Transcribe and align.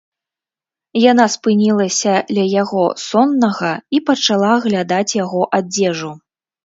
Яна 1.11 1.25
спынілася 1.33 2.13
ля 2.37 2.45
яго, 2.61 2.85
соннага, 3.09 3.69
і 3.99 4.01
пачала 4.09 4.49
аглядаць 4.59 5.09
яго 5.23 5.41
адзежу. 5.59 6.11